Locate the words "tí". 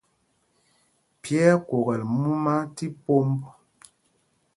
2.75-2.85